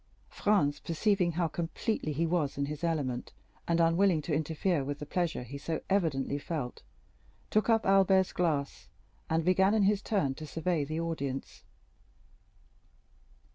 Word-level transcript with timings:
Franz 0.29 0.79
perceived 0.79 1.35
how 1.35 1.47
completely 1.47 2.11
he 2.11 2.25
was 2.25 2.57
in 2.57 2.65
his 2.65 2.83
element; 2.83 3.33
and, 3.67 3.79
unwilling 3.79 4.19
to 4.19 4.33
interfere 4.33 4.83
with 4.83 4.97
the 4.97 5.05
pleasure 5.05 5.43
he 5.43 5.59
so 5.59 5.79
evidently 5.91 6.39
felt, 6.39 6.81
took 7.51 7.69
up 7.69 7.85
Albert's 7.85 8.33
glass, 8.33 8.89
and 9.29 9.45
began 9.45 9.75
in 9.75 9.83
his 9.83 10.01
turn 10.01 10.33
to 10.33 10.47
survey 10.47 10.83
the 10.83 10.99
audience. 10.99 11.63